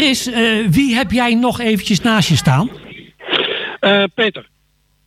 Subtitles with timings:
[0.00, 0.30] Chris,
[0.70, 2.70] wie heb jij nog eventjes naast je staan?
[4.14, 4.48] Peter.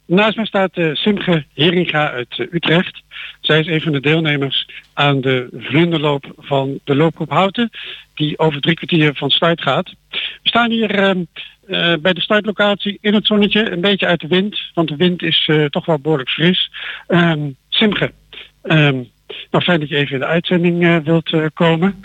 [0.05, 3.01] Naast mij staat Simge Heringa uit Utrecht.
[3.41, 7.69] Zij is een van de deelnemers aan de vlinderloop van de loopgroep Houten,
[8.15, 9.93] die over drie kwartier van start gaat.
[10.09, 11.23] We staan hier ehm,
[11.67, 15.21] eh, bij de startlocatie in het zonnetje, een beetje uit de wind, want de wind
[15.21, 16.71] is uh, toch wel behoorlijk fris.
[17.07, 18.11] Um, Simge,
[18.63, 19.09] um,
[19.51, 22.03] nou fijn dat je even in de uitzending uh, wilt komen.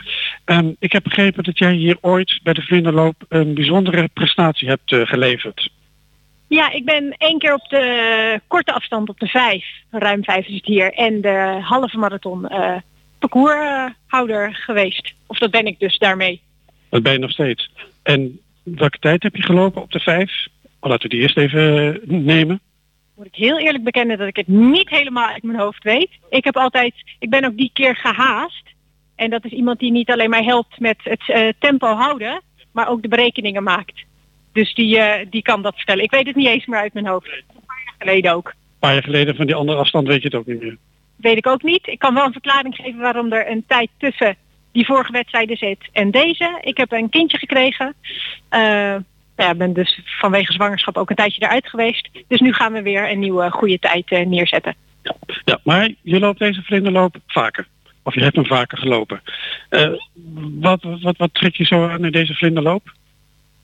[0.78, 5.70] Ik heb begrepen dat jij hier ooit bij de vlinderloop een bijzondere prestatie hebt geleverd.
[6.48, 10.54] Ja, ik ben één keer op de korte afstand op de vijf, ruim vijf is
[10.54, 12.76] het hier, en de halve marathon uh,
[13.18, 15.14] parcourshouder geweest.
[15.26, 16.40] Of dat ben ik dus daarmee.
[16.88, 17.70] Dat ben je nog steeds.
[18.02, 20.46] En welke tijd heb je gelopen op de vijf?
[20.80, 22.60] Oh, laten we die eerst even eh, nemen.
[23.14, 26.10] Moet ik heel eerlijk bekennen dat ik het niet helemaal uit mijn hoofd weet.
[26.30, 28.62] Ik heb altijd, ik ben ook die keer gehaast.
[29.18, 32.88] En dat is iemand die niet alleen maar helpt met het uh, tempo houden, maar
[32.88, 34.04] ook de berekeningen maakt.
[34.52, 36.04] Dus die, uh, die kan dat vertellen.
[36.04, 37.26] Ik weet het niet eens meer uit mijn hoofd.
[37.26, 38.48] Een paar jaar geleden ook.
[38.48, 40.76] Een paar jaar geleden van die andere afstand weet je het ook niet meer.
[41.16, 41.86] Weet ik ook niet.
[41.86, 44.36] Ik kan wel een verklaring geven waarom er een tijd tussen
[44.72, 46.58] die vorige wedstrijden zit en deze.
[46.60, 47.94] Ik heb een kindje gekregen.
[48.50, 48.96] Uh,
[49.36, 52.08] ja, ben dus vanwege zwangerschap ook een tijdje eruit geweest.
[52.28, 54.74] Dus nu gaan we weer een nieuwe goede tijd uh, neerzetten.
[55.02, 55.14] Ja.
[55.44, 57.66] ja, maar je loopt deze vlinderloop vaker.
[58.08, 59.22] Of je hebt hem vaker gelopen.
[59.70, 59.92] Uh,
[60.60, 62.92] wat, wat, wat trek je zo aan in deze vlinderloop?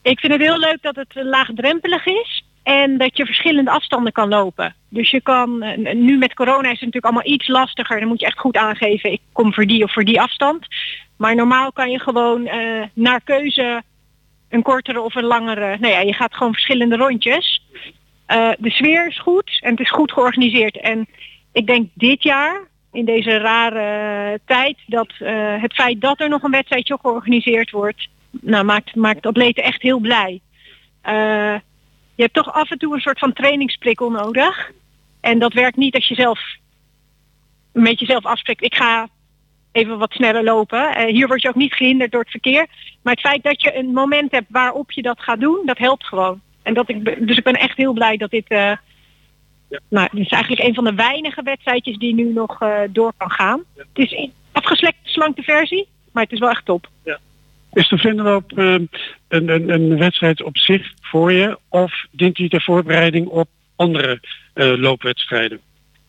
[0.03, 4.29] Ik vind het heel leuk dat het laagdrempelig is en dat je verschillende afstanden kan
[4.29, 4.75] lopen.
[4.89, 7.99] Dus je kan, eh, nu met corona is het natuurlijk allemaal iets lastiger.
[7.99, 10.67] Dan moet je echt goed aangeven, ik kom voor die of voor die afstand.
[11.17, 13.83] Maar normaal kan je gewoon uh, naar keuze
[14.49, 15.77] een kortere of een langere.
[15.81, 17.63] Nou ja, je gaat gewoon verschillende rondjes.
[18.59, 20.77] De sfeer is goed en het is goed georganiseerd.
[20.77, 21.09] En
[21.53, 26.43] ik denk dit jaar, in deze rare tijd, dat uh, het feit dat er nog
[26.43, 30.41] een wedstrijdje georganiseerd wordt, nou, maakt, maakt atleten echt heel blij.
[31.09, 31.55] Uh,
[32.15, 34.71] je hebt toch af en toe een soort van trainingsprikkel nodig.
[35.21, 36.41] En dat werkt niet als je zelf
[37.73, 38.63] met jezelf afspreekt.
[38.63, 39.09] Ik ga
[39.73, 41.01] even wat sneller lopen.
[41.01, 42.67] Uh, hier word je ook niet gehinderd door het verkeer.
[43.03, 46.07] Maar het feit dat je een moment hebt waarop je dat gaat doen, dat helpt
[46.07, 46.41] gewoon.
[46.63, 48.79] En dat ik, dus ik ben echt heel blij dat dit...
[49.75, 49.81] Ja.
[49.89, 53.31] Nou, dit is eigenlijk een van de weinige wedstrijdjes die nu nog uh, door kan
[53.31, 53.63] gaan.
[53.77, 53.85] Ja.
[53.93, 56.89] Het is afgeslekte slankte versie, maar het is wel echt top.
[57.05, 57.19] Ja.
[57.73, 58.89] Is de vlinderloop uh, een,
[59.29, 64.21] een, een, wedstrijd op zich voor je of dient die ter voorbereiding op andere
[64.55, 65.61] uh, loopwedstrijden?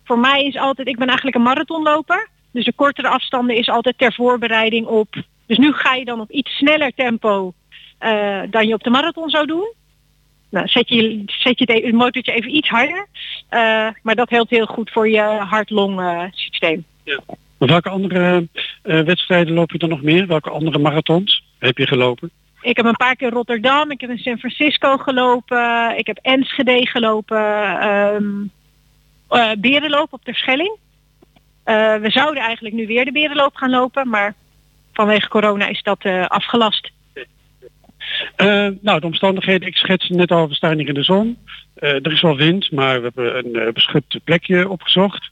[0.04, 2.28] Voor mij is altijd, ik ben eigenlijk een marathonloper.
[2.52, 5.16] Dus de kortere afstanden is altijd ter voorbereiding op.
[5.46, 7.54] Dus nu ga je dan op iets sneller tempo
[8.50, 9.74] dan je op de marathon zou doen.
[10.56, 13.08] Nou, zet je, zet je het, motortje even iets harder.
[14.02, 16.86] Maar dat helpt heel goed voor je hart-long systeem.
[17.04, 17.20] Ja.
[17.58, 18.48] Welke andere
[18.84, 20.28] uh, wedstrijden loop je dan nog meer?
[20.28, 22.30] Welke andere marathons heb je gelopen?
[22.62, 26.88] Ik heb een paar keer Rotterdam, ik heb in San Francisco gelopen, ik heb Enschede
[26.88, 28.52] gelopen, um,
[29.60, 30.78] berenloop op de Schelling.
[31.66, 34.34] Uh, we zouden eigenlijk nu weer de berenloop gaan lopen, maar
[34.94, 36.92] vanwege corona is dat afgelast.
[38.82, 41.38] nou, de omstandigheden, ik schets net al, we staan hier in de zon.
[41.76, 45.30] Er is wel wind, maar we hebben een beschut plekje opgezocht.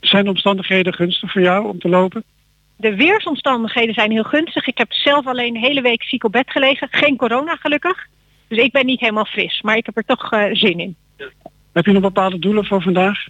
[0.00, 2.24] Zijn de omstandigheden gunstig voor jou om te lopen?
[2.76, 4.66] De weersomstandigheden zijn heel gunstig.
[4.66, 6.88] Ik heb zelf alleen de hele week ziek op bed gelegen.
[6.90, 8.06] Geen corona gelukkig.
[8.48, 9.62] Dus ik ben niet helemaal fris.
[9.62, 10.96] Maar ik heb er toch uh, zin in.
[11.72, 13.26] Heb je nog bepaalde doelen voor vandaag?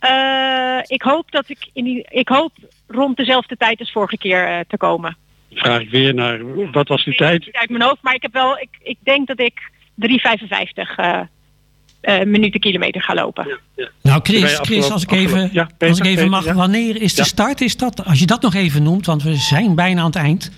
[0.00, 2.52] Uh, ik hoop dat ik in die, ik hoop
[2.86, 5.16] rond dezelfde tijd als vorige keer uh, te komen.
[5.52, 7.48] Vraag ik weer naar wat was die tijd?
[7.52, 11.28] Uit mijn hoofd, maar ik heb wel, ik, ik denk dat ik 3,55
[12.02, 13.46] uh, minuten kilometer gaan lopen.
[13.48, 13.88] Ja, ja.
[14.02, 17.60] Nou Chris, Chris als ik even, ja, als ik even mag, wanneer is de start?
[17.60, 20.52] Is dat, als je dat nog even noemt, want we zijn bijna aan het eind.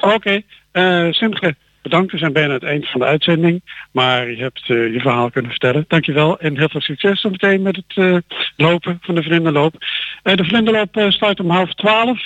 [0.00, 0.44] Oké, okay.
[0.72, 2.12] uh, eh, Simke, bedankt.
[2.12, 3.62] We zijn bijna aan het eind van de uitzending.
[3.92, 5.84] Maar je hebt uh, je verhaal kunnen vertellen.
[5.88, 8.22] Dankjewel en heel veel succes zo meteen met het
[8.56, 9.74] lopen van de vlinderloop.
[10.22, 12.20] de vlinderloop start om half twaalf.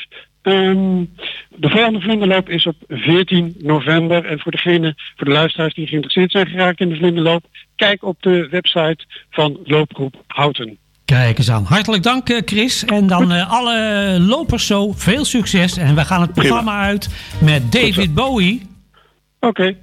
[0.49, 1.11] Um,
[1.49, 4.25] de volgende vlinderloop is op 14 november.
[4.25, 7.45] En voor degene, voor de luisteraars die geïnteresseerd zijn geraakt in de vlinderloop,
[7.77, 10.79] kijk op de website van Loopgroep Houten.
[11.05, 11.65] Kijk eens aan.
[11.65, 12.85] Hartelijk dank eh, Chris.
[12.85, 15.77] En dan uh, alle lopers zo, veel succes.
[15.77, 17.09] En we gaan het programma uit
[17.41, 18.63] met David Bowie.
[19.41, 19.47] Oké.
[19.47, 19.77] Okay.